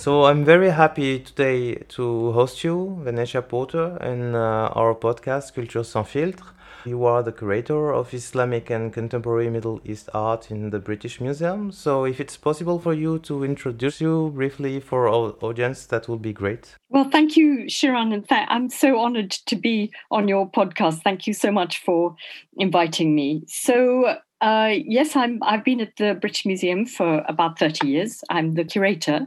So 0.00 0.24
I'm 0.24 0.46
very 0.46 0.70
happy 0.70 1.18
today 1.18 1.74
to 1.74 2.32
host 2.32 2.64
you, 2.64 2.96
Venetia 3.02 3.42
Porter, 3.42 3.98
in 4.02 4.34
uh, 4.34 4.72
our 4.74 4.94
podcast 4.94 5.52
Culture 5.54 5.84
Sans 5.84 6.06
Filtre. 6.06 6.42
You 6.86 7.04
are 7.04 7.22
the 7.22 7.32
curator 7.32 7.92
of 7.92 8.14
Islamic 8.14 8.70
and 8.70 8.94
contemporary 8.94 9.50
Middle 9.50 9.78
East 9.84 10.08
art 10.14 10.50
in 10.50 10.70
the 10.70 10.78
British 10.78 11.20
Museum. 11.20 11.70
So 11.70 12.06
if 12.06 12.18
it's 12.18 12.38
possible 12.38 12.78
for 12.78 12.94
you 12.94 13.18
to 13.18 13.44
introduce 13.44 14.00
you 14.00 14.30
briefly 14.34 14.80
for 14.80 15.06
our 15.06 15.34
audience, 15.42 15.84
that 15.88 16.08
would 16.08 16.22
be 16.22 16.32
great. 16.32 16.76
Well, 16.88 17.10
thank 17.10 17.36
you, 17.36 17.66
Shiran, 17.68 18.14
and 18.14 18.26
th- 18.26 18.46
I'm 18.48 18.70
so 18.70 18.98
honored 18.98 19.32
to 19.32 19.54
be 19.54 19.92
on 20.10 20.28
your 20.28 20.50
podcast. 20.50 21.02
Thank 21.02 21.26
you 21.26 21.34
so 21.34 21.52
much 21.52 21.82
for 21.84 22.16
inviting 22.56 23.14
me. 23.14 23.42
So 23.48 24.16
uh, 24.40 24.74
yes, 24.84 25.16
I'm. 25.16 25.38
I've 25.42 25.64
been 25.64 25.80
at 25.80 25.96
the 25.96 26.14
British 26.14 26.46
Museum 26.46 26.86
for 26.86 27.24
about 27.28 27.58
thirty 27.58 27.88
years. 27.88 28.22
I'm 28.30 28.54
the 28.54 28.64
curator 28.64 29.26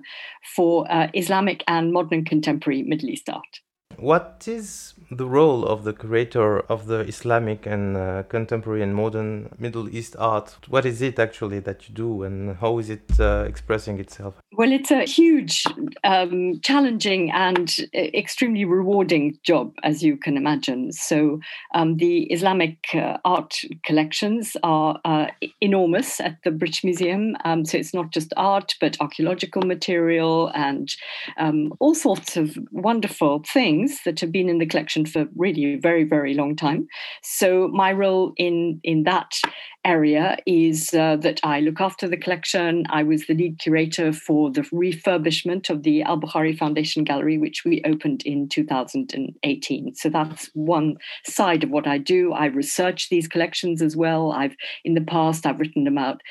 for 0.55 0.91
uh, 0.91 1.07
Islamic 1.13 1.63
and 1.67 1.93
modern 1.93 2.25
contemporary 2.25 2.83
Middle 2.83 3.09
East 3.09 3.29
art. 3.29 3.59
What 3.97 4.45
is 4.47 4.95
the 5.17 5.25
role 5.25 5.65
of 5.65 5.83
the 5.83 5.93
curator 5.93 6.59
of 6.61 6.87
the 6.87 6.99
Islamic 7.01 7.65
and 7.65 7.97
uh, 7.97 8.23
contemporary 8.23 8.81
and 8.81 8.95
modern 8.95 9.55
Middle 9.57 9.87
East 9.89 10.15
art? 10.17 10.57
What 10.67 10.85
is 10.85 11.01
it 11.01 11.19
actually 11.19 11.59
that 11.59 11.87
you 11.87 11.95
do, 11.95 12.23
and 12.23 12.57
how 12.57 12.79
is 12.79 12.89
it 12.89 13.19
uh, 13.19 13.45
expressing 13.47 13.99
itself? 13.99 14.35
Well, 14.53 14.71
it's 14.71 14.91
a 14.91 15.03
huge, 15.03 15.63
um, 16.03 16.59
challenging, 16.61 17.31
and 17.31 17.75
extremely 17.93 18.65
rewarding 18.65 19.37
job, 19.43 19.73
as 19.83 20.03
you 20.03 20.17
can 20.17 20.37
imagine. 20.37 20.91
So, 20.91 21.39
um, 21.73 21.97
the 21.97 22.23
Islamic 22.31 22.77
uh, 22.93 23.17
art 23.25 23.61
collections 23.83 24.55
are 24.63 24.99
uh, 25.05 25.27
enormous 25.61 26.19
at 26.19 26.37
the 26.43 26.51
British 26.51 26.83
Museum. 26.83 27.35
Um, 27.45 27.65
so, 27.65 27.77
it's 27.77 27.93
not 27.93 28.11
just 28.11 28.33
art, 28.37 28.75
but 28.79 28.97
archaeological 28.99 29.63
material 29.63 30.51
and 30.53 30.93
um, 31.37 31.73
all 31.79 31.95
sorts 31.95 32.37
of 32.37 32.57
wonderful 32.71 33.43
things 33.47 34.01
that 34.05 34.19
have 34.19 34.31
been 34.31 34.49
in 34.49 34.59
the 34.59 34.65
collection 34.65 35.02
for 35.05 35.27
really 35.35 35.73
a 35.73 35.79
very, 35.79 36.03
very 36.03 36.33
long 36.33 36.55
time. 36.55 36.87
So, 37.21 37.67
my 37.69 37.91
role 37.91 38.33
in 38.37 38.79
in 38.83 39.03
that 39.03 39.39
area 39.85 40.37
is 40.45 40.93
uh, 40.93 41.17
that 41.17 41.39
I 41.43 41.59
look 41.59 41.81
after 41.81 42.07
the 42.07 42.17
collection. 42.17 42.85
I 42.89 43.03
was 43.03 43.27
the 43.27 43.33
lead 43.33 43.59
curator 43.59 44.13
for 44.13 44.51
the 44.51 44.61
refurbishment 44.61 45.69
of 45.69 45.83
the 45.83 46.03
Albukhary 46.03 46.57
Foundation 46.57 47.03
Gallery, 47.03 47.37
which 47.37 47.63
we 47.65 47.81
opened 47.85 48.23
in 48.25 48.47
2018. 48.47 49.95
So 49.95 50.09
that's 50.09 50.49
one 50.53 50.95
side 51.25 51.63
of 51.63 51.69
what 51.69 51.87
I 51.87 51.97
do. 51.97 52.31
I 52.33 52.45
research 52.45 53.09
these 53.09 53.27
collections 53.27 53.81
as 53.81 53.95
well. 53.95 54.31
I've 54.31 54.55
in 54.85 54.93
the 54.93 55.01
past 55.01 55.45
I've 55.45 55.59
written 55.59 55.87
about 55.87 56.21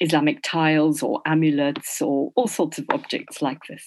Islamic 0.00 0.42
tiles 0.42 1.02
or 1.02 1.20
amulets 1.26 2.00
or 2.00 2.32
all 2.34 2.48
sorts 2.48 2.78
of 2.78 2.86
objects 2.90 3.42
like 3.42 3.60
this. 3.68 3.84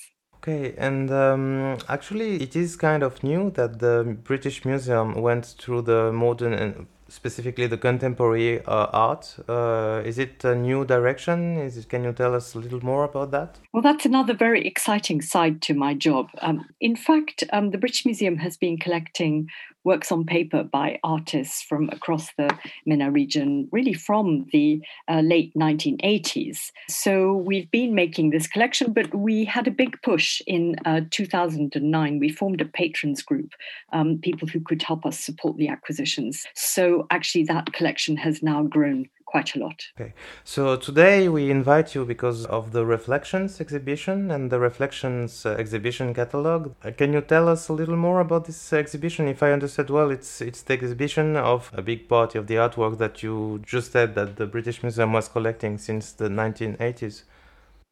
Okay, 0.48 0.76
and 0.78 1.10
um, 1.10 1.80
actually, 1.90 2.36
it 2.36 2.56
is 2.56 2.76
kind 2.76 3.02
of 3.02 3.24
new 3.24 3.50
that 3.56 3.80
the 3.80 4.16
British 4.24 4.64
Museum 4.64 5.20
went 5.20 5.56
through 5.58 5.82
the 5.82 6.12
modern 6.12 6.54
and 6.54 6.86
specifically 7.16 7.66
the 7.68 7.78
contemporary 7.78 8.64
uh, 8.66 8.88
art. 8.92 9.36
Uh, 9.48 10.02
is 10.06 10.20
it 10.20 10.44
a 10.44 10.54
new 10.54 10.86
direction? 10.86 11.58
Is 11.58 11.78
it, 11.78 11.90
can 11.90 12.04
you 12.04 12.14
tell 12.14 12.36
us 12.36 12.54
a 12.54 12.60
little 12.60 12.84
more 12.84 13.06
about 13.06 13.32
that? 13.32 13.58
Well, 13.74 13.82
that's 13.82 14.06
another 14.06 14.34
very 14.34 14.68
exciting 14.68 15.22
side 15.22 15.62
to 15.64 15.74
my 15.74 15.94
job. 15.94 16.30
Um, 16.42 16.66
in 16.80 16.96
fact, 16.96 17.44
um, 17.54 17.72
the 17.72 17.78
British 17.78 18.06
Museum 18.06 18.38
has 18.38 18.58
been 18.58 18.78
collecting 18.78 19.48
works 19.86 20.12
on 20.12 20.26
paper 20.26 20.64
by 20.64 21.00
artists 21.04 21.62
from 21.62 21.90
across 21.90 22.34
the 22.38 22.50
MENA 22.86 23.12
region, 23.12 23.70
really 23.72 23.94
from 23.94 24.48
the 24.52 24.82
uh, 25.08 25.22
late 25.22 25.54
1980s. 25.54 26.72
So 26.90 27.34
we've 27.34 27.70
been 27.72 27.96
making 27.96 28.32
this 28.32 28.48
collection, 28.48 28.92
but 28.92 29.14
we 29.16 29.46
had 29.46 29.68
a 29.68 29.72
big 29.72 30.02
push 30.02 30.42
in 30.48 30.76
uh, 30.86 31.02
2009. 31.12 32.20
We 32.20 32.30
formed 32.30 32.62
a 32.62 32.66
patrons 32.66 33.22
group, 33.22 33.52
um, 33.94 34.20
people 34.22 34.48
who 34.48 34.60
could 34.60 34.82
help 34.82 35.06
us 35.06 35.20
support 35.20 35.56
the 35.58 35.70
acquisitions. 35.70 36.46
So 36.56 37.05
actually, 37.12 37.46
that 37.46 37.74
collection 37.74 38.18
has 38.18 38.42
now 38.44 38.64
grown 38.64 39.10
quite 39.26 39.56
a 39.56 39.60
lot. 39.60 39.84
Okay, 40.00 40.14
so 40.44 40.78
today 40.78 41.28
we 41.28 41.52
invite 41.52 41.94
you 41.94 42.06
because 42.06 42.46
of 42.46 42.72
the 42.72 42.86
Reflections 42.86 43.60
exhibition 43.60 44.32
and 44.32 44.50
the 44.50 44.60
Reflections 44.60 45.46
uh, 45.46 45.50
exhibition 45.60 46.14
catalog. 46.14 46.74
Uh, 46.84 46.92
can 46.92 47.12
you 47.12 47.22
tell 47.22 47.50
us 47.50 47.68
a 47.68 47.74
little 47.74 47.98
more 47.98 48.22
about 48.22 48.46
this 48.46 48.72
exhibition? 48.72 49.28
If 49.28 49.44
I 49.44 49.52
understood 49.52 49.90
well, 49.90 50.10
it's 50.10 50.42
it's 50.42 50.62
the 50.62 50.74
exhibition 50.74 51.36
of 51.36 51.70
a 51.74 51.82
big 51.82 52.08
part 52.08 52.36
of 52.36 52.48
the 52.48 52.56
artwork 52.56 52.98
that 53.00 53.24
you 53.24 53.62
just 53.66 53.92
said 53.92 54.16
that 54.16 54.38
the 54.38 54.46
British 54.46 54.82
Museum 54.84 55.12
was 55.12 55.28
collecting 55.28 55.78
since 55.78 56.14
the 56.14 56.30
1980s. 56.30 57.24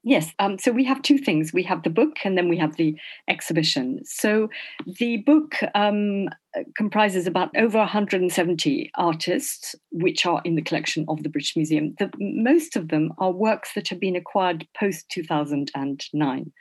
Yes. 0.03 0.34
Um, 0.40 0.59
so 0.59 0.72
we 0.72 0.84
have 0.84 1.02
two 1.02 1.18
things. 1.18 1.53
We 1.53 1.64
have 1.64 1.84
the 1.84 1.90
book 1.90 2.18
and 2.25 2.38
then 2.38 2.50
we 2.50 2.58
have 2.58 2.75
the 2.75 2.96
exhibition. 3.30 4.02
So 4.03 4.50
the 4.86 5.18
book 5.18 5.56
um, 5.75 6.28
comprises 6.75 7.25
about 7.25 7.56
over 7.56 7.78
170 7.78 8.91
artists, 8.96 9.75
which 9.91 10.25
are 10.25 10.41
in 10.44 10.56
the 10.56 10.62
collection 10.62 11.06
of 11.08 11.24
the 11.24 11.30
British 11.30 11.56
Museum. 11.56 11.96
The, 12.00 12.12
most 12.19 12.75
of 12.75 12.90
them 12.90 13.14
are 13.18 13.31
works 13.31 13.74
that 13.75 13.88
have 13.88 14.00
been 14.02 14.18
acquired 14.18 14.68
post 14.78 15.08
2009. 15.09 16.52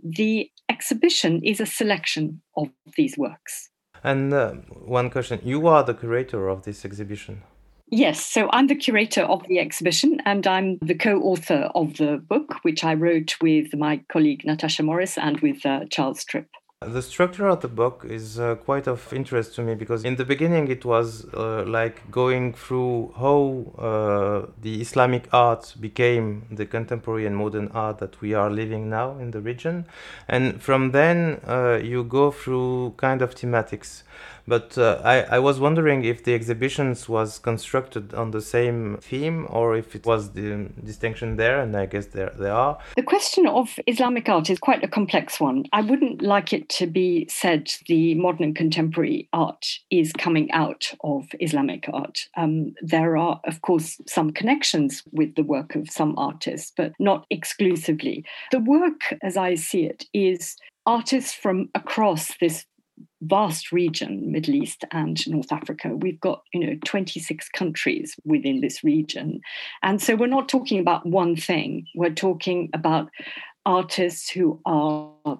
The 0.00 0.50
exhibition 0.68 1.42
is 1.42 1.58
a 1.60 1.66
selection 1.66 2.42
of 2.56 2.68
these 2.96 3.18
works. 3.18 3.70
And 4.04 4.32
uh, 4.32 4.52
one 4.52 5.10
question 5.10 5.40
you 5.42 5.66
are 5.66 5.82
the 5.82 5.94
curator 5.94 6.48
of 6.48 6.62
this 6.62 6.84
exhibition. 6.84 7.42
Yes, 7.96 8.26
so 8.26 8.50
I'm 8.52 8.66
the 8.66 8.74
curator 8.74 9.22
of 9.22 9.46
the 9.46 9.60
exhibition 9.60 10.20
and 10.26 10.44
I'm 10.48 10.78
the 10.82 10.96
co 10.96 11.20
author 11.20 11.70
of 11.76 11.96
the 11.96 12.16
book, 12.16 12.56
which 12.62 12.82
I 12.82 12.94
wrote 12.94 13.36
with 13.40 13.72
my 13.76 14.00
colleague 14.08 14.44
Natasha 14.44 14.82
Morris 14.82 15.16
and 15.16 15.38
with 15.38 15.64
uh, 15.64 15.84
Charles 15.90 16.24
Tripp. 16.24 16.48
The 16.80 17.00
structure 17.00 17.46
of 17.46 17.60
the 17.60 17.68
book 17.68 18.04
is 18.06 18.38
uh, 18.38 18.56
quite 18.56 18.88
of 18.88 19.12
interest 19.12 19.54
to 19.54 19.62
me 19.62 19.76
because 19.76 20.04
in 20.04 20.16
the 20.16 20.24
beginning 20.24 20.68
it 20.68 20.84
was 20.84 21.24
uh, 21.34 21.64
like 21.66 22.10
going 22.10 22.52
through 22.52 23.14
how 23.16 23.64
uh, 23.78 24.50
the 24.60 24.80
Islamic 24.80 25.28
art 25.32 25.74
became 25.80 26.46
the 26.50 26.66
contemporary 26.66 27.26
and 27.26 27.36
modern 27.36 27.68
art 27.68 27.98
that 27.98 28.20
we 28.20 28.34
are 28.34 28.50
living 28.50 28.90
now 28.90 29.16
in 29.18 29.30
the 29.30 29.40
region, 29.40 29.86
and 30.28 30.60
from 30.60 30.90
then 30.90 31.40
uh, 31.46 31.78
you 31.82 32.02
go 32.02 32.32
through 32.32 32.94
kind 32.96 33.22
of 33.22 33.36
thematics. 33.36 34.02
But 34.46 34.78
uh, 34.78 35.00
I, 35.02 35.22
I 35.22 35.38
was 35.38 35.58
wondering 35.58 36.04
if 36.04 36.22
the 36.24 36.34
exhibitions 36.34 37.08
was 37.08 37.38
constructed 37.38 38.14
on 38.14 38.30
the 38.30 38.40
same 38.42 38.98
theme 39.00 39.46
or 39.48 39.76
if 39.76 39.94
it 39.94 40.06
was 40.06 40.32
the 40.32 40.68
distinction 40.84 41.36
there, 41.36 41.60
and 41.60 41.76
I 41.76 41.86
guess 41.86 42.06
there 42.06 42.32
they 42.38 42.50
are. 42.50 42.78
The 42.96 43.02
question 43.02 43.46
of 43.46 43.78
Islamic 43.86 44.28
art 44.28 44.50
is 44.50 44.58
quite 44.58 44.84
a 44.84 44.88
complex 44.88 45.40
one. 45.40 45.64
I 45.72 45.80
wouldn't 45.80 46.22
like 46.22 46.52
it 46.52 46.68
to 46.70 46.86
be 46.86 47.26
said 47.28 47.72
the 47.88 48.14
modern 48.14 48.44
and 48.44 48.54
contemporary 48.54 49.28
art 49.32 49.66
is 49.90 50.12
coming 50.12 50.50
out 50.52 50.92
of 51.02 51.26
Islamic 51.40 51.88
art. 51.92 52.28
Um, 52.36 52.74
there 52.82 53.16
are, 53.16 53.40
of 53.44 53.62
course, 53.62 53.98
some 54.06 54.30
connections 54.32 55.02
with 55.12 55.34
the 55.34 55.42
work 55.42 55.74
of 55.74 55.88
some 55.90 56.14
artists, 56.18 56.72
but 56.76 56.92
not 56.98 57.24
exclusively. 57.30 58.24
The 58.52 58.60
work, 58.60 59.14
as 59.22 59.36
I 59.36 59.54
see 59.54 59.84
it, 59.86 60.04
is 60.12 60.56
artists 60.86 61.32
from 61.32 61.70
across 61.74 62.36
this 62.38 62.66
vast 63.26 63.72
region, 63.72 64.30
Middle 64.30 64.54
East 64.54 64.84
and 64.90 65.26
North 65.28 65.52
Africa. 65.52 65.90
We've 65.94 66.20
got, 66.20 66.42
you 66.52 66.66
know, 66.66 66.76
26 66.84 67.48
countries 67.50 68.16
within 68.24 68.60
this 68.60 68.84
region. 68.84 69.40
And 69.82 70.00
so 70.00 70.14
we're 70.14 70.26
not 70.26 70.48
talking 70.48 70.78
about 70.78 71.06
one 71.06 71.36
thing. 71.36 71.86
We're 71.94 72.14
talking 72.14 72.70
about 72.72 73.10
artists 73.66 74.28
who 74.30 74.60
are 74.66 75.38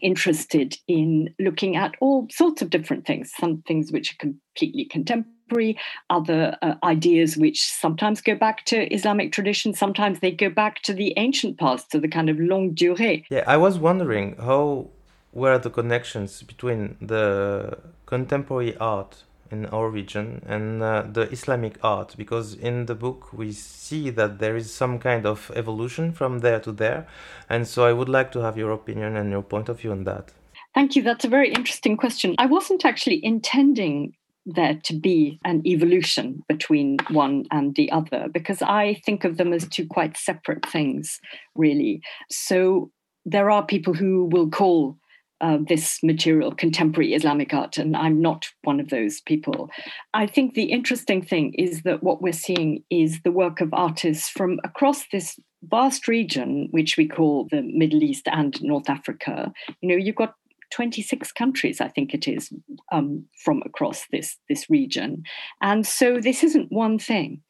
interested 0.00 0.76
in 0.88 1.34
looking 1.38 1.76
at 1.76 1.94
all 2.00 2.26
sorts 2.30 2.62
of 2.62 2.70
different 2.70 3.06
things, 3.06 3.32
some 3.38 3.62
things 3.66 3.92
which 3.92 4.12
are 4.12 4.16
completely 4.18 4.86
contemporary, 4.86 5.78
other 6.08 6.56
uh, 6.62 6.74
ideas 6.82 7.36
which 7.36 7.62
sometimes 7.62 8.20
go 8.20 8.34
back 8.34 8.64
to 8.64 8.92
Islamic 8.92 9.32
tradition, 9.32 9.74
sometimes 9.74 10.20
they 10.20 10.30
go 10.30 10.48
back 10.48 10.82
to 10.82 10.94
the 10.94 11.12
ancient 11.16 11.58
past, 11.58 11.90
to 11.90 12.00
the 12.00 12.08
kind 12.08 12.30
of 12.30 12.38
longue 12.40 12.74
durée. 12.74 13.24
Yeah, 13.30 13.44
I 13.46 13.58
was 13.58 13.78
wondering 13.78 14.36
how 14.36 14.88
were 15.32 15.58
the 15.58 15.70
connections 15.70 16.42
between 16.42 16.96
the 17.00 17.78
contemporary 18.06 18.76
art 18.76 19.24
in 19.50 19.66
our 19.66 19.88
region 19.90 20.42
and 20.46 20.82
uh, 20.82 21.02
the 21.02 21.30
Islamic 21.30 21.78
art 21.82 22.14
because 22.16 22.54
in 22.54 22.86
the 22.86 22.94
book 22.94 23.32
we 23.32 23.52
see 23.52 24.08
that 24.10 24.38
there 24.38 24.56
is 24.56 24.72
some 24.72 24.98
kind 24.98 25.26
of 25.26 25.52
evolution 25.54 26.10
from 26.12 26.38
there 26.38 26.58
to 26.58 26.72
there 26.72 27.06
and 27.50 27.68
so 27.68 27.84
I 27.84 27.92
would 27.92 28.08
like 28.08 28.32
to 28.32 28.40
have 28.40 28.56
your 28.56 28.72
opinion 28.72 29.16
and 29.16 29.30
your 29.30 29.42
point 29.42 29.68
of 29.68 29.80
view 29.80 29.92
on 29.92 30.04
that. 30.04 30.32
Thank 30.74 30.96
you 30.96 31.02
that's 31.02 31.26
a 31.26 31.28
very 31.28 31.50
interesting 31.50 31.96
question. 31.96 32.34
I 32.38 32.46
wasn't 32.46 32.84
actually 32.84 33.24
intending 33.24 34.14
there 34.46 34.80
to 34.84 34.94
be 34.94 35.38
an 35.44 35.64
evolution 35.66 36.42
between 36.48 36.96
one 37.10 37.44
and 37.50 37.74
the 37.76 37.92
other 37.92 38.28
because 38.32 38.60
I 38.62 39.00
think 39.04 39.24
of 39.24 39.36
them 39.36 39.52
as 39.52 39.68
two 39.68 39.86
quite 39.86 40.16
separate 40.16 40.66
things 40.66 41.20
really. 41.54 42.00
So 42.30 42.90
there 43.24 43.50
are 43.50 43.64
people 43.64 43.94
who 43.94 44.24
will 44.24 44.50
call 44.50 44.96
uh, 45.42 45.58
this 45.68 45.98
material, 46.02 46.52
contemporary 46.52 47.14
Islamic 47.14 47.52
art, 47.52 47.76
and 47.76 47.96
I'm 47.96 48.22
not 48.22 48.46
one 48.62 48.78
of 48.78 48.90
those 48.90 49.20
people. 49.20 49.68
I 50.14 50.26
think 50.26 50.54
the 50.54 50.70
interesting 50.70 51.20
thing 51.20 51.52
is 51.54 51.82
that 51.82 52.02
what 52.02 52.22
we're 52.22 52.32
seeing 52.32 52.84
is 52.90 53.20
the 53.22 53.32
work 53.32 53.60
of 53.60 53.74
artists 53.74 54.28
from 54.28 54.60
across 54.62 55.04
this 55.10 55.38
vast 55.64 56.06
region, 56.06 56.68
which 56.70 56.96
we 56.96 57.08
call 57.08 57.48
the 57.50 57.62
Middle 57.62 58.02
East 58.02 58.28
and 58.30 58.60
North 58.62 58.88
Africa. 58.88 59.52
You 59.80 59.88
know, 59.88 59.96
you've 59.96 60.14
got 60.14 60.34
26 60.70 61.32
countries, 61.32 61.80
I 61.80 61.88
think 61.88 62.14
it 62.14 62.28
is, 62.28 62.50
um, 62.92 63.24
from 63.44 63.62
across 63.66 64.06
this, 64.12 64.38
this 64.48 64.70
region. 64.70 65.24
And 65.60 65.86
so 65.86 66.20
this 66.20 66.42
isn't 66.44 66.72
one 66.72 66.98
thing 66.98 67.42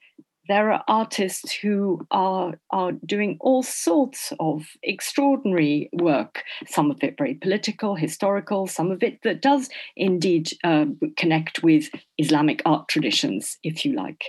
there 0.48 0.72
are 0.72 0.84
artists 0.88 1.52
who 1.52 2.06
are 2.10 2.54
are 2.70 2.92
doing 3.06 3.36
all 3.40 3.62
sorts 3.62 4.32
of 4.40 4.66
extraordinary 4.82 5.88
work 5.92 6.42
some 6.66 6.90
of 6.90 7.02
it 7.02 7.16
very 7.16 7.34
political 7.34 7.94
historical 7.94 8.66
some 8.66 8.90
of 8.90 9.02
it 9.02 9.20
that 9.22 9.42
does 9.42 9.68
indeed 9.96 10.50
uh, 10.64 10.86
connect 11.16 11.62
with 11.62 11.90
islamic 12.18 12.62
art 12.64 12.88
traditions 12.88 13.58
if 13.62 13.84
you 13.84 13.94
like. 13.94 14.24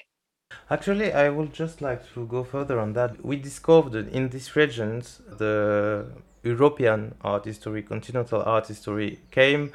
Actually 0.69 1.11
i 1.11 1.29
would 1.29 1.53
just 1.53 1.81
like 1.81 2.01
to 2.13 2.25
go 2.27 2.43
further 2.43 2.79
on 2.79 2.93
that. 2.93 3.25
We 3.25 3.35
discovered 3.37 4.07
in 4.09 4.29
these 4.29 4.55
regions 4.55 5.21
the 5.37 6.05
european 6.43 7.15
art 7.21 7.45
history 7.45 7.81
continental 7.83 8.43
art 8.43 8.67
history 8.67 9.19
came 9.31 9.71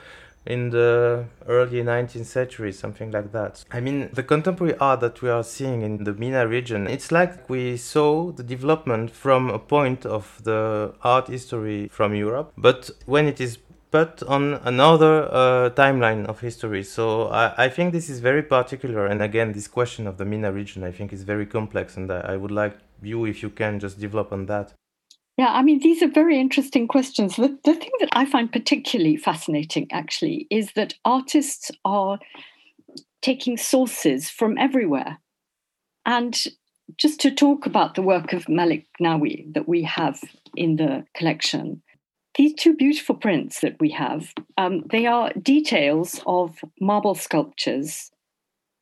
in 0.48 0.70
the 0.70 1.26
early 1.46 1.82
19th 1.82 2.24
century, 2.24 2.72
something 2.72 3.10
like 3.10 3.32
that. 3.32 3.64
I 3.70 3.80
mean, 3.80 4.08
the 4.12 4.22
contemporary 4.22 4.74
art 4.78 5.00
that 5.00 5.20
we 5.20 5.28
are 5.28 5.44
seeing 5.44 5.82
in 5.82 6.04
the 6.04 6.14
MENA 6.14 6.48
region, 6.48 6.86
it's 6.86 7.12
like 7.12 7.48
we 7.50 7.76
saw 7.76 8.32
the 8.32 8.42
development 8.42 9.10
from 9.10 9.50
a 9.50 9.58
point 9.58 10.06
of 10.06 10.40
the 10.44 10.94
art 11.02 11.28
history 11.28 11.88
from 11.88 12.14
Europe, 12.14 12.52
but 12.56 12.90
when 13.04 13.26
it 13.26 13.40
is 13.40 13.58
put 13.90 14.22
on 14.24 14.54
another 14.64 15.28
uh, 15.32 15.70
timeline 15.70 16.26
of 16.26 16.40
history. 16.40 16.82
So 16.82 17.28
I, 17.28 17.64
I, 17.64 17.68
think 17.68 17.92
this 17.92 18.10
is 18.10 18.20
very 18.20 18.42
particular. 18.42 19.06
And 19.06 19.22
again, 19.22 19.52
this 19.52 19.66
question 19.66 20.06
of 20.06 20.18
the 20.18 20.26
MENA 20.26 20.52
region, 20.52 20.84
I 20.84 20.92
think, 20.92 21.12
is 21.12 21.22
very 21.22 21.46
complex. 21.46 21.96
And 21.96 22.10
I, 22.10 22.20
I 22.20 22.36
would 22.36 22.50
like 22.50 22.76
you, 23.02 23.24
if 23.24 23.42
you 23.42 23.50
can, 23.50 23.80
just 23.80 23.98
develop 23.98 24.32
on 24.32 24.46
that. 24.46 24.74
Yeah, 25.38 25.52
I 25.52 25.62
mean, 25.62 25.78
these 25.78 26.02
are 26.02 26.08
very 26.08 26.38
interesting 26.38 26.88
questions. 26.88 27.36
The, 27.36 27.56
the 27.64 27.74
thing 27.74 27.92
that 28.00 28.08
I 28.12 28.26
find 28.26 28.52
particularly 28.52 29.16
fascinating, 29.16 29.86
actually, 29.92 30.48
is 30.50 30.72
that 30.72 30.94
artists 31.04 31.70
are 31.84 32.18
taking 33.22 33.56
sources 33.56 34.28
from 34.28 34.58
everywhere. 34.58 35.18
And 36.04 36.36
just 36.96 37.20
to 37.20 37.30
talk 37.30 37.66
about 37.66 37.94
the 37.94 38.02
work 38.02 38.32
of 38.32 38.48
Malik 38.48 38.86
Nawi 39.00 39.52
that 39.54 39.68
we 39.68 39.82
have 39.84 40.20
in 40.56 40.74
the 40.74 41.04
collection, 41.14 41.82
these 42.36 42.54
two 42.54 42.74
beautiful 42.74 43.14
prints 43.14 43.60
that 43.60 43.76
we 43.78 43.90
have, 43.90 44.32
um, 44.56 44.82
they 44.90 45.06
are 45.06 45.32
details 45.40 46.20
of 46.26 46.58
marble 46.80 47.14
sculptures 47.14 48.10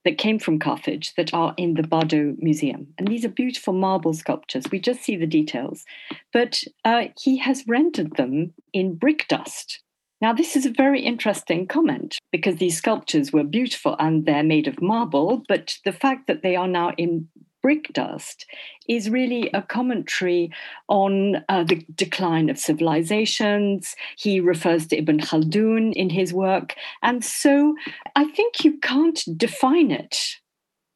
that 0.07 0.19
came 0.19 0.39
from 0.39 0.61
Carthage 0.61 1.13
that 1.17 1.35
are 1.35 1.53
in 1.57 1.75
the 1.75 1.83
Bardo 1.83 2.37
Museum. 2.39 2.87
And 2.97 3.09
these 3.09 3.25
are 3.25 3.29
beautiful 3.29 3.73
marble 3.73 4.15
sculptures. 4.15 4.71
We 4.71 4.79
just 4.79 5.03
see 5.03 5.17
the 5.17 5.27
details. 5.27 5.85
But 6.33 6.63
uh, 6.85 7.09
he 7.21 7.39
has 7.39 7.67
rendered 7.67 8.17
them 8.17 8.55
in 8.73 8.95
brick 8.95 9.27
dust. 9.29 9.83
Now, 10.23 10.33
this 10.33 10.55
is 10.55 10.65
a 10.65 10.71
very 10.71 11.03
interesting 11.03 11.67
comment 11.67 12.17
because 12.31 12.57
these 12.57 12.79
sculptures 12.79 13.33
were 13.33 13.43
beautiful 13.43 13.97
and 13.99 14.25
they're 14.25 14.45
made 14.45 14.69
of 14.69 14.81
marble, 14.81 15.43
but 15.49 15.77
the 15.85 15.93
fact 15.93 16.29
that 16.29 16.43
they 16.43 16.55
are 16.55 16.69
now 16.69 16.93
in 16.97 17.29
brick 17.67 17.93
dust 17.93 18.47
is 18.89 19.11
really 19.11 19.51
a 19.53 19.61
commentary 19.61 20.53
on 20.87 21.45
uh, 21.49 21.65
the 21.65 21.85
decline 21.97 22.49
of 22.49 22.61
civilizations. 22.61 23.97
He 24.17 24.39
refers 24.39 24.87
to 24.87 24.97
Ibn 24.99 25.19
Khaldun 25.19 25.93
in 25.95 26.09
his 26.09 26.33
work. 26.33 26.77
And 27.03 27.25
so 27.25 27.75
I 28.15 28.25
think 28.37 28.63
you 28.63 28.79
can't 28.79 29.21
define 29.37 29.91
it 29.91 30.17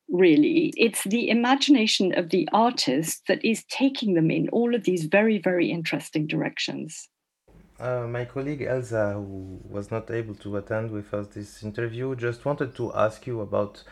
really. 0.08 0.72
It's 0.76 1.02
the 1.02 1.28
imagination 1.28 2.16
of 2.16 2.30
the 2.30 2.48
artist 2.52 3.22
that 3.26 3.44
is 3.44 3.64
taking 3.64 4.14
them 4.14 4.30
in 4.30 4.48
all 4.50 4.72
of 4.72 4.84
these 4.84 5.06
very, 5.06 5.38
very 5.38 5.72
interesting 5.72 6.28
directions. 6.28 7.08
Uh, 7.80 8.06
my 8.06 8.24
colleague 8.26 8.62
Elsa, 8.62 9.14
who 9.14 9.58
was 9.68 9.90
not 9.90 10.08
able 10.10 10.36
to 10.36 10.58
attend 10.58 10.92
with 10.92 11.12
us 11.14 11.26
this 11.28 11.64
interview, 11.64 12.14
just 12.14 12.44
wanted 12.44 12.76
to 12.76 12.92
ask 12.94 13.26
you 13.26 13.40
about 13.40 13.82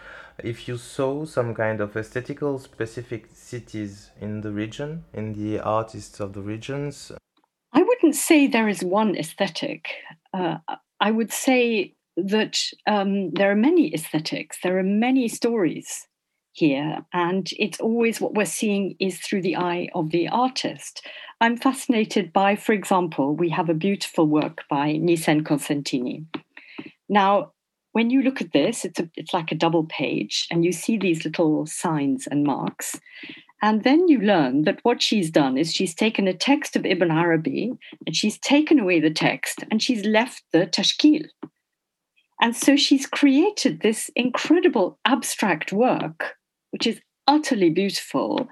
if 0.42 0.68
you 0.68 0.76
saw 0.76 1.24
some 1.24 1.54
kind 1.54 1.80
of 1.80 1.96
aesthetical 1.96 2.58
specificities 2.58 4.10
in 4.20 4.40
the 4.40 4.52
region, 4.52 5.04
in 5.12 5.32
the 5.32 5.60
artists 5.60 6.20
of 6.20 6.32
the 6.32 6.40
regions. 6.40 7.12
I 7.72 7.82
wouldn't 7.82 8.14
say 8.14 8.46
there 8.46 8.68
is 8.68 8.82
one 8.82 9.16
aesthetic. 9.16 9.88
Uh, 10.32 10.58
I 11.00 11.10
would 11.10 11.32
say 11.32 11.94
that 12.16 12.58
um, 12.86 13.30
there 13.30 13.50
are 13.50 13.56
many 13.56 13.94
aesthetics, 13.94 14.58
there 14.62 14.78
are 14.78 14.82
many 14.82 15.28
stories 15.28 16.06
here, 16.52 17.04
and 17.12 17.48
it's 17.58 17.80
always 17.80 18.20
what 18.20 18.34
we're 18.34 18.44
seeing 18.44 18.96
is 18.98 19.18
through 19.18 19.42
the 19.42 19.56
eye 19.56 19.88
of 19.94 20.10
the 20.10 20.28
artist. 20.28 21.06
I'm 21.40 21.56
fascinated 21.56 22.32
by, 22.32 22.56
for 22.56 22.72
example, 22.72 23.36
we 23.36 23.48
have 23.50 23.68
a 23.68 23.74
beautiful 23.74 24.26
work 24.26 24.64
by 24.68 24.94
Nicène 24.94 25.42
Kossentini. 25.42 26.24
Now, 27.08 27.52
when 27.92 28.10
you 28.10 28.22
look 28.22 28.40
at 28.40 28.52
this, 28.52 28.84
it's 28.84 29.00
a, 29.00 29.08
it's 29.16 29.34
like 29.34 29.50
a 29.50 29.56
double 29.56 29.84
page, 29.84 30.46
and 30.50 30.64
you 30.64 30.72
see 30.72 30.96
these 30.96 31.24
little 31.24 31.66
signs 31.66 32.26
and 32.26 32.44
marks. 32.44 33.00
And 33.60 33.82
then 33.82 34.06
you 34.06 34.20
learn 34.20 34.62
that 34.62 34.80
what 34.82 35.02
she's 35.02 35.30
done 35.30 35.58
is 35.58 35.72
she's 35.72 35.94
taken 35.94 36.28
a 36.28 36.34
text 36.34 36.76
of 36.76 36.86
Ibn 36.86 37.10
Arabi 37.10 37.72
and 38.06 38.14
she's 38.14 38.38
taken 38.38 38.78
away 38.78 39.00
the 39.00 39.10
text 39.10 39.64
and 39.70 39.82
she's 39.82 40.04
left 40.04 40.44
the 40.52 40.66
tashkil. 40.66 41.26
And 42.40 42.54
so 42.54 42.76
she's 42.76 43.06
created 43.06 43.80
this 43.80 44.10
incredible 44.14 44.98
abstract 45.04 45.72
work, 45.72 46.36
which 46.70 46.86
is 46.86 47.00
utterly 47.26 47.70
beautiful. 47.70 48.48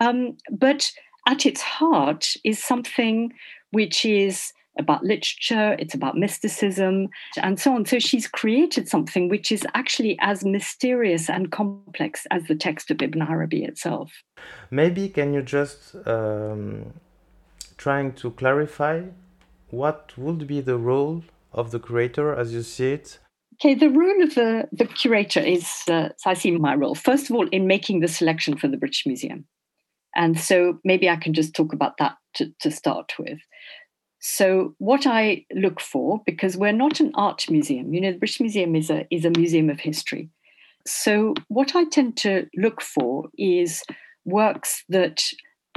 Um, 0.00 0.36
but 0.50 0.90
at 1.28 1.46
its 1.46 1.62
heart 1.62 2.34
is 2.42 2.62
something 2.62 3.32
which 3.70 4.04
is 4.04 4.52
about 4.78 5.04
literature, 5.04 5.76
it's 5.78 5.94
about 5.94 6.16
mysticism, 6.16 7.08
and 7.36 7.58
so 7.58 7.74
on. 7.74 7.84
So 7.84 7.98
she's 7.98 8.26
created 8.26 8.88
something 8.88 9.28
which 9.28 9.50
is 9.52 9.66
actually 9.74 10.16
as 10.20 10.44
mysterious 10.44 11.28
and 11.28 11.50
complex 11.50 12.26
as 12.30 12.44
the 12.44 12.54
text 12.54 12.90
of 12.90 13.02
Ibn 13.02 13.22
Arabi 13.22 13.64
itself. 13.64 14.12
Maybe 14.70 15.08
can 15.08 15.34
you 15.34 15.42
just 15.42 15.96
um, 16.06 16.94
trying 17.76 18.12
to 18.14 18.30
clarify 18.30 19.02
what 19.70 20.16
would 20.16 20.46
be 20.46 20.60
the 20.60 20.78
role 20.78 21.24
of 21.52 21.70
the 21.70 21.80
curator 21.80 22.34
as 22.34 22.52
you 22.52 22.62
see 22.62 22.92
it? 22.92 23.18
Okay, 23.54 23.74
the 23.74 23.90
role 23.90 24.22
of 24.22 24.34
the, 24.36 24.68
the 24.70 24.86
curator 24.86 25.40
is, 25.40 25.66
uh, 25.90 26.10
so 26.16 26.30
I 26.30 26.34
see 26.34 26.52
my 26.52 26.76
role, 26.76 26.94
first 26.94 27.28
of 27.28 27.34
all, 27.34 27.48
in 27.48 27.66
making 27.66 28.00
the 28.00 28.08
selection 28.08 28.56
for 28.56 28.68
the 28.68 28.76
British 28.76 29.04
Museum. 29.04 29.46
And 30.14 30.38
so 30.38 30.78
maybe 30.84 31.08
I 31.08 31.16
can 31.16 31.34
just 31.34 31.54
talk 31.54 31.72
about 31.72 31.96
that 31.98 32.16
to, 32.34 32.52
to 32.60 32.70
start 32.70 33.12
with. 33.18 33.38
So, 34.20 34.74
what 34.78 35.06
I 35.06 35.44
look 35.54 35.80
for, 35.80 36.22
because 36.26 36.56
we're 36.56 36.72
not 36.72 37.00
an 37.00 37.12
art 37.14 37.48
museum, 37.48 37.94
you 37.94 38.00
know, 38.00 38.12
the 38.12 38.18
British 38.18 38.40
Museum 38.40 38.74
is 38.74 38.90
a, 38.90 39.06
is 39.10 39.24
a 39.24 39.30
museum 39.30 39.70
of 39.70 39.80
history. 39.80 40.28
So, 40.86 41.34
what 41.48 41.76
I 41.76 41.84
tend 41.84 42.16
to 42.18 42.46
look 42.56 42.80
for 42.80 43.28
is 43.38 43.82
works 44.24 44.84
that 44.88 45.22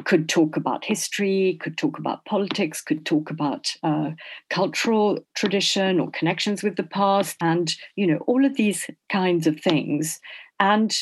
could 0.06 0.28
talk 0.28 0.58
about 0.58 0.86
history, 0.86 1.60
could 1.62 1.78
talk 1.78 2.00
about 2.00 2.26
politics, 2.26 2.82
could 2.82 3.06
talk 3.06 3.30
about 3.30 3.76
uh, 3.84 4.12
cultural 4.50 5.20
tradition 5.36 6.00
or 6.00 6.10
connections 6.12 6.64
with 6.64 6.76
the 6.76 6.84
past, 6.84 7.38
and 7.42 7.76
you 7.96 8.08
know 8.08 8.18
all 8.28 8.46
of 8.46 8.56
these 8.56 8.90
kinds 9.10 9.48
of 9.48 9.60
things. 9.60 10.20
And 10.62 10.96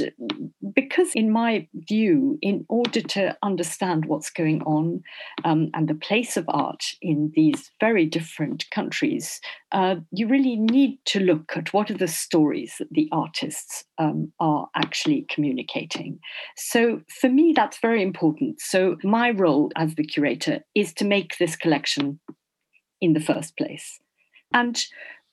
because, 0.73 1.11
in 1.15 1.31
my 1.31 1.67
view, 1.73 2.39
in 2.41 2.65
order 2.69 3.01
to 3.01 3.37
understand 3.43 4.05
what's 4.05 4.29
going 4.29 4.63
on 4.63 5.03
um, 5.43 5.69
and 5.73 5.89
the 5.89 5.95
place 5.95 6.37
of 6.37 6.45
art 6.47 6.85
in 7.01 7.33
these 7.35 7.69
very 7.81 8.05
different 8.05 8.69
countries, 8.71 9.41
uh, 9.73 9.95
you 10.11 10.29
really 10.29 10.55
need 10.55 10.99
to 11.07 11.19
look 11.19 11.57
at 11.57 11.73
what 11.73 11.91
are 11.91 11.97
the 11.97 12.07
stories 12.07 12.75
that 12.79 12.87
the 12.91 13.09
artists 13.11 13.83
um, 13.97 14.31
are 14.39 14.69
actually 14.75 15.25
communicating. 15.29 16.19
So, 16.55 17.01
for 17.19 17.29
me, 17.29 17.51
that's 17.53 17.79
very 17.79 18.01
important. 18.01 18.61
So, 18.61 18.95
my 19.03 19.31
role 19.31 19.73
as 19.75 19.95
the 19.95 20.05
curator 20.05 20.61
is 20.73 20.93
to 20.93 21.05
make 21.05 21.37
this 21.37 21.57
collection 21.57 22.21
in 23.01 23.11
the 23.11 23.19
first 23.19 23.57
place. 23.57 23.99
And 24.53 24.81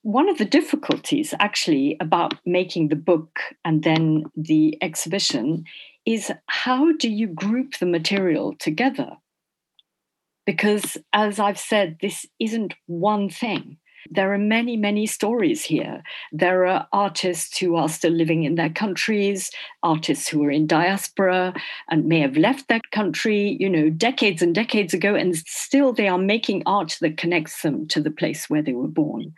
one 0.06 0.28
of 0.28 0.38
the 0.38 0.44
difficulties 0.44 1.34
actually 1.40 1.96
about 1.98 2.34
making 2.46 2.86
the 2.86 2.94
book 2.94 3.40
and 3.64 3.82
then 3.82 4.22
the 4.36 4.78
exhibition 4.80 5.64
is 6.04 6.30
how 6.46 6.92
do 6.92 7.08
you 7.08 7.26
group 7.26 7.78
the 7.80 7.86
material 7.86 8.54
together? 8.60 9.16
Because, 10.44 10.96
as 11.12 11.40
I've 11.40 11.58
said, 11.58 11.98
this 12.00 12.25
isn't 12.38 12.75
one 12.86 13.28
thing. 13.28 13.78
There 14.08 14.32
are 14.32 14.38
many, 14.38 14.76
many 14.76 15.06
stories 15.06 15.64
here. 15.64 16.04
There 16.30 16.66
are 16.66 16.86
artists 16.92 17.58
who 17.58 17.75
are 17.75 17.88
still 17.88 18.12
living 18.12 18.44
in 18.44 18.54
their 18.54 18.70
countries, 18.70 19.50
artists 19.82 20.28
who 20.28 20.44
are 20.44 20.52
in 20.52 20.68
diaspora 20.68 21.52
and 21.90 22.06
may 22.06 22.20
have 22.20 22.36
left 22.36 22.68
that 22.68 22.92
country, 22.92 23.56
you 23.58 23.68
know, 23.68 23.90
decades 23.90 24.40
and 24.40 24.54
decades 24.54 24.94
ago, 24.94 25.16
and 25.16 25.36
still 25.36 25.92
they 25.92 26.06
are 26.06 26.16
making 26.16 26.62
art 26.64 26.96
that 27.00 27.16
connects 27.16 27.62
them 27.62 27.88
to 27.88 28.00
the 28.00 28.12
place 28.12 28.48
where 28.48 28.62
they 28.62 28.75
were 28.75 28.86
born. 28.86 29.34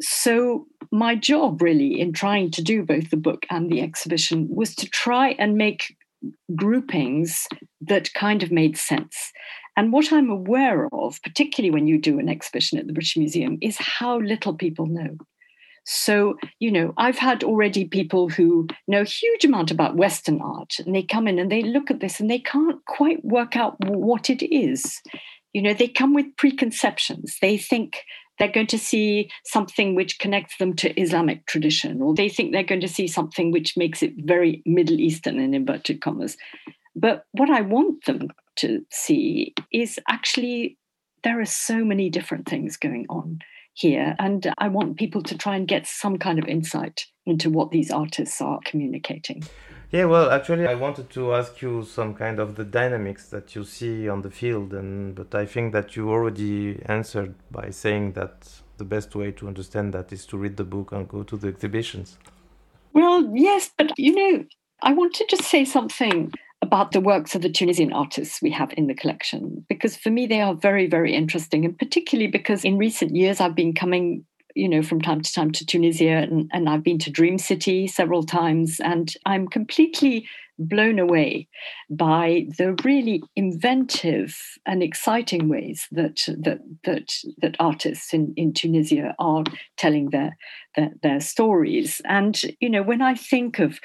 So, 0.00 0.66
my 0.90 1.14
job 1.14 1.62
really 1.62 2.00
in 2.00 2.12
trying 2.12 2.50
to 2.52 2.62
do 2.62 2.82
both 2.82 3.10
the 3.10 3.16
book 3.16 3.46
and 3.50 3.70
the 3.70 3.80
exhibition 3.80 4.48
was 4.50 4.74
to 4.76 4.88
try 4.88 5.30
and 5.38 5.56
make 5.56 5.96
groupings 6.54 7.46
that 7.80 8.12
kind 8.14 8.42
of 8.42 8.50
made 8.50 8.76
sense. 8.76 9.32
And 9.76 9.92
what 9.92 10.12
I'm 10.12 10.30
aware 10.30 10.88
of, 10.92 11.20
particularly 11.22 11.72
when 11.72 11.86
you 11.86 12.00
do 12.00 12.18
an 12.18 12.28
exhibition 12.28 12.78
at 12.78 12.86
the 12.86 12.92
British 12.92 13.16
Museum, 13.16 13.58
is 13.60 13.76
how 13.78 14.20
little 14.20 14.54
people 14.54 14.86
know. 14.86 15.16
So, 15.86 16.36
you 16.60 16.70
know, 16.70 16.94
I've 16.96 17.18
had 17.18 17.44
already 17.44 17.84
people 17.84 18.28
who 18.30 18.68
know 18.88 19.02
a 19.02 19.04
huge 19.04 19.44
amount 19.44 19.70
about 19.70 19.96
Western 19.96 20.40
art, 20.40 20.74
and 20.78 20.94
they 20.94 21.02
come 21.02 21.28
in 21.28 21.38
and 21.38 21.52
they 21.52 21.62
look 21.62 21.90
at 21.90 22.00
this 22.00 22.20
and 22.20 22.30
they 22.30 22.38
can't 22.38 22.82
quite 22.86 23.22
work 23.24 23.56
out 23.56 23.76
what 23.84 24.30
it 24.30 24.42
is. 24.54 25.02
You 25.52 25.62
know, 25.62 25.74
they 25.74 25.88
come 25.88 26.14
with 26.14 26.36
preconceptions. 26.36 27.36
They 27.40 27.58
think 27.58 28.02
they're 28.38 28.52
going 28.52 28.66
to 28.68 28.78
see 28.78 29.30
something 29.44 29.94
which 29.94 30.18
connects 30.18 30.56
them 30.58 30.74
to 30.76 31.00
Islamic 31.00 31.46
tradition, 31.46 32.02
or 32.02 32.14
they 32.14 32.28
think 32.28 32.52
they're 32.52 32.62
going 32.62 32.80
to 32.80 32.88
see 32.88 33.06
something 33.06 33.50
which 33.50 33.76
makes 33.76 34.02
it 34.02 34.12
very 34.18 34.62
Middle 34.66 35.00
Eastern 35.00 35.38
in 35.38 35.54
inverted 35.54 36.00
commas. 36.00 36.36
But 36.96 37.24
what 37.32 37.50
I 37.50 37.60
want 37.60 38.04
them 38.04 38.28
to 38.56 38.84
see 38.90 39.54
is 39.72 39.98
actually 40.08 40.78
there 41.22 41.40
are 41.40 41.46
so 41.46 41.84
many 41.84 42.10
different 42.10 42.46
things 42.48 42.76
going 42.76 43.06
on 43.08 43.40
here. 43.74 44.14
And 44.18 44.52
I 44.58 44.68
want 44.68 44.96
people 44.96 45.22
to 45.22 45.36
try 45.36 45.56
and 45.56 45.66
get 45.66 45.86
some 45.86 46.18
kind 46.18 46.38
of 46.38 46.46
insight 46.46 47.06
into 47.26 47.50
what 47.50 47.70
these 47.70 47.90
artists 47.90 48.40
are 48.40 48.60
communicating. 48.64 49.42
Yeah, 49.90 50.06
well, 50.06 50.30
actually, 50.30 50.66
I 50.66 50.74
wanted 50.74 51.10
to 51.10 51.34
ask 51.34 51.62
you 51.62 51.84
some 51.84 52.14
kind 52.14 52.40
of 52.40 52.56
the 52.56 52.64
dynamics 52.64 53.28
that 53.28 53.54
you 53.54 53.64
see 53.64 54.08
on 54.08 54.22
the 54.22 54.30
field, 54.30 54.74
and 54.74 55.14
but 55.14 55.34
I 55.34 55.46
think 55.46 55.72
that 55.72 55.94
you 55.94 56.10
already 56.10 56.80
answered 56.86 57.34
by 57.50 57.70
saying 57.70 58.14
that 58.14 58.48
the 58.76 58.84
best 58.84 59.14
way 59.14 59.30
to 59.32 59.46
understand 59.46 59.94
that 59.94 60.12
is 60.12 60.26
to 60.26 60.36
read 60.36 60.56
the 60.56 60.64
book 60.64 60.90
and 60.90 61.08
go 61.08 61.22
to 61.22 61.36
the 61.36 61.46
exhibitions. 61.48 62.18
Well, 62.92 63.30
yes, 63.34 63.70
but 63.78 63.92
you 63.96 64.14
know, 64.14 64.44
I 64.82 64.92
want 64.92 65.14
to 65.14 65.26
just 65.28 65.44
say 65.44 65.64
something 65.64 66.32
about 66.60 66.92
the 66.92 67.00
works 67.00 67.34
of 67.34 67.42
the 67.42 67.50
Tunisian 67.50 67.92
artists 67.92 68.42
we 68.42 68.50
have 68.50 68.72
in 68.76 68.86
the 68.88 68.94
collection, 68.94 69.64
because 69.68 69.96
for 69.96 70.10
me 70.10 70.26
they 70.26 70.40
are 70.40 70.54
very, 70.54 70.88
very 70.88 71.14
interesting, 71.14 71.64
and 71.64 71.78
particularly 71.78 72.30
because 72.30 72.64
in 72.64 72.78
recent 72.78 73.14
years 73.14 73.40
I've 73.40 73.54
been 73.54 73.74
coming 73.74 74.24
you 74.54 74.68
know, 74.68 74.82
from 74.82 75.00
time 75.00 75.20
to 75.20 75.32
time 75.32 75.50
to 75.52 75.66
Tunisia, 75.66 76.16
and, 76.16 76.50
and 76.52 76.68
I've 76.68 76.82
been 76.82 76.98
to 77.00 77.10
Dream 77.10 77.38
City 77.38 77.86
several 77.86 78.22
times, 78.22 78.80
and 78.80 79.12
I'm 79.26 79.48
completely 79.48 80.28
blown 80.58 80.98
away 80.98 81.48
by 81.90 82.46
the 82.58 82.76
really 82.84 83.22
inventive 83.34 84.36
and 84.66 84.82
exciting 84.82 85.48
ways 85.48 85.88
that 85.90 86.20
that 86.38 86.60
that 86.84 87.12
that 87.38 87.56
artists 87.58 88.14
in, 88.14 88.32
in 88.36 88.52
Tunisia 88.52 89.14
are 89.18 89.44
telling 89.76 90.10
their, 90.10 90.36
their 90.76 90.90
their 91.02 91.20
stories. 91.20 92.00
And 92.04 92.40
you 92.60 92.70
know, 92.70 92.82
when 92.82 93.02
I 93.02 93.14
think 93.14 93.58
of 93.58 93.80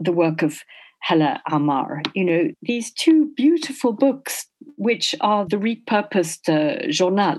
the 0.00 0.12
work 0.12 0.42
of 0.42 0.60
Hela 1.02 1.40
Ammar, 1.48 2.02
you 2.14 2.24
know, 2.24 2.50
these 2.62 2.92
two 2.92 3.32
beautiful 3.36 3.92
books 3.92 4.46
which 4.76 5.14
are 5.20 5.46
the 5.46 5.56
repurposed 5.56 6.48
uh, 6.48 6.90
journal. 6.90 7.38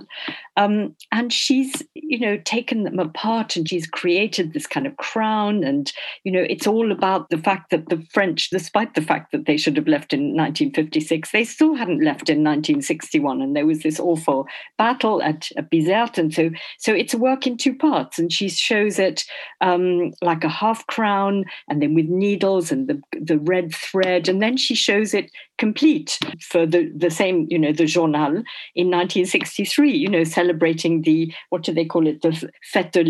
Um, 0.57 0.95
and 1.11 1.31
she's, 1.31 1.81
you 2.11 2.19
know, 2.19 2.35
taken 2.43 2.83
them 2.83 2.99
apart 2.99 3.55
and 3.55 3.69
she's 3.69 3.87
created 3.87 4.51
this 4.51 4.67
kind 4.67 4.85
of 4.85 4.97
crown. 4.97 5.63
And, 5.63 5.89
you 6.25 6.31
know, 6.33 6.45
it's 6.49 6.67
all 6.67 6.91
about 6.91 7.29
the 7.29 7.37
fact 7.37 7.69
that 7.69 7.87
the 7.87 8.05
French, 8.13 8.49
despite 8.49 8.95
the 8.95 9.01
fact 9.01 9.31
that 9.31 9.45
they 9.45 9.55
should 9.55 9.77
have 9.77 9.87
left 9.87 10.11
in 10.11 10.35
1956, 10.35 11.31
they 11.31 11.45
still 11.45 11.73
hadn't 11.73 12.03
left 12.03 12.27
in 12.29 12.43
1961. 12.43 13.41
And 13.41 13.55
there 13.55 13.65
was 13.65 13.83
this 13.83 13.97
awful 13.97 14.45
battle 14.77 15.23
at, 15.23 15.47
Bizerte. 15.71 16.17
And 16.17 16.33
so, 16.33 16.49
so 16.79 16.93
it's 16.93 17.13
a 17.13 17.17
work 17.17 17.47
in 17.47 17.55
two 17.55 17.73
parts. 17.73 18.19
And 18.19 18.29
she 18.29 18.49
shows 18.49 18.99
it 18.99 19.23
um, 19.61 20.11
like 20.21 20.43
a 20.43 20.49
half 20.49 20.85
crown 20.87 21.45
and 21.69 21.81
then 21.81 21.93
with 21.93 22.07
needles 22.07 22.73
and 22.73 22.89
the, 22.89 23.01
the 23.21 23.39
red 23.39 23.73
thread. 23.73 24.27
And 24.27 24.41
then 24.41 24.57
she 24.57 24.75
shows 24.75 25.13
it 25.13 25.31
complete 25.57 26.19
for 26.41 26.65
the, 26.65 26.91
the 26.93 27.11
same, 27.11 27.47
you 27.49 27.59
know, 27.59 27.71
the 27.71 27.85
journal 27.85 28.43
in 28.75 28.87
1963, 28.87 29.91
you 29.91 30.09
know, 30.09 30.23
celebrating 30.23 31.03
the, 31.03 31.31
what 31.51 31.61
do 31.61 31.71
they 31.71 31.85
call 31.85 32.00
it, 32.07 32.21
the 32.21 32.49
fête 32.73 32.91
de, 32.91 33.03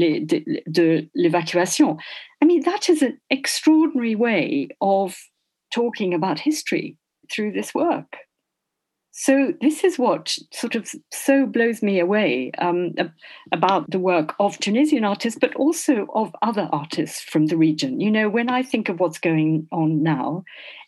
de 0.69 1.09
l'évacuation. 1.15 1.97
I 2.41 2.45
mean, 2.45 2.63
that 2.63 2.89
is 2.89 3.01
an 3.01 3.19
extraordinary 3.29 4.15
way 4.15 4.69
of 4.81 5.17
talking 5.71 6.13
about 6.13 6.39
history 6.39 6.97
through 7.31 7.53
this 7.53 7.73
work. 7.73 8.17
So 9.13 9.53
this 9.59 9.83
is 9.83 9.99
what 9.99 10.35
sort 10.53 10.75
of 10.75 10.89
so 11.11 11.45
blows 11.45 11.83
me 11.83 11.99
away 11.99 12.51
um, 12.57 12.95
about 13.51 13.91
the 13.91 13.99
work 13.99 14.33
of 14.39 14.57
Tunisian 14.57 15.03
artists, 15.03 15.37
but 15.39 15.53
also 15.55 16.07
of 16.15 16.33
other 16.41 16.69
artists 16.71 17.21
from 17.21 17.47
the 17.47 17.57
region. 17.57 17.99
You 17.99 18.09
know, 18.09 18.29
when 18.29 18.49
I 18.49 18.63
think 18.63 18.87
of 18.87 18.99
what's 18.99 19.19
going 19.19 19.67
on 19.71 20.01
now 20.01 20.43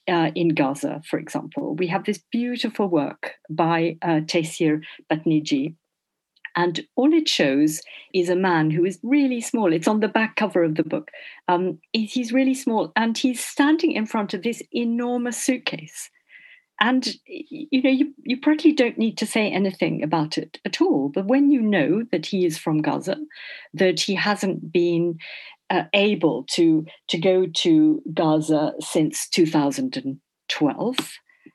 uh, 0.07 0.31
in 0.35 0.49
Gaza, 0.49 1.01
for 1.05 1.19
example, 1.19 1.75
we 1.75 1.87
have 1.87 2.05
this 2.05 2.19
beautiful 2.31 2.87
work 2.87 3.33
by 3.49 3.97
uh, 4.01 4.21
Taysir 4.21 4.81
Batniji. 5.11 5.75
And 6.55 6.85
all 6.95 7.13
it 7.13 7.27
shows 7.27 7.81
is 8.13 8.29
a 8.29 8.35
man 8.35 8.69
who 8.69 8.85
is 8.85 8.99
really 9.01 9.41
small. 9.41 9.73
It's 9.73 9.87
on 9.87 10.01
the 10.01 10.07
back 10.07 10.35
cover 10.35 10.63
of 10.63 10.75
the 10.75 10.83
book. 10.83 11.09
Um, 11.47 11.79
he's 11.93 12.31
really 12.31 12.53
small 12.53 12.91
and 12.95 13.17
he's 13.17 13.43
standing 13.43 13.91
in 13.91 14.05
front 14.05 14.33
of 14.33 14.43
this 14.43 14.61
enormous 14.71 15.41
suitcase 15.43 16.09
and 16.79 17.15
you 17.25 17.81
know 17.81 17.89
you, 17.89 18.13
you 18.23 18.39
probably 18.39 18.71
don't 18.71 18.97
need 18.97 19.17
to 19.17 19.25
say 19.25 19.49
anything 19.49 20.03
about 20.03 20.37
it 20.37 20.59
at 20.65 20.81
all 20.81 21.09
but 21.09 21.25
when 21.25 21.49
you 21.49 21.61
know 21.61 22.03
that 22.11 22.25
he 22.25 22.45
is 22.45 22.57
from 22.57 22.81
gaza 22.81 23.17
that 23.73 23.99
he 23.99 24.15
hasn't 24.15 24.71
been 24.71 25.17
uh, 25.69 25.83
able 25.93 26.45
to 26.49 26.85
to 27.07 27.17
go 27.17 27.45
to 27.47 28.01
gaza 28.13 28.73
since 28.79 29.29
2012 29.29 30.97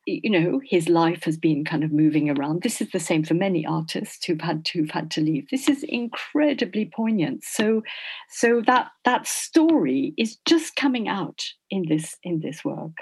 you 0.08 0.30
know 0.30 0.60
his 0.64 0.88
life 0.88 1.24
has 1.24 1.36
been 1.36 1.64
kind 1.64 1.84
of 1.84 1.92
moving 1.92 2.30
around. 2.30 2.62
This 2.62 2.80
is 2.80 2.90
the 2.90 3.00
same 3.00 3.24
for 3.24 3.34
many 3.34 3.66
artists 3.66 4.24
who've 4.24 4.40
had 4.40 4.64
to 4.66 4.78
who've 4.78 4.90
had 4.90 5.10
to 5.12 5.20
leave. 5.20 5.48
This 5.50 5.68
is 5.68 5.84
incredibly 5.86 6.90
poignant. 6.94 7.44
So 7.44 7.82
so 8.30 8.62
that 8.66 8.88
that 9.04 9.26
story 9.26 10.14
is 10.16 10.38
just 10.46 10.76
coming 10.76 11.08
out 11.08 11.42
in 11.70 11.84
this 11.88 12.16
in 12.22 12.40
this 12.40 12.64
work 12.64 12.96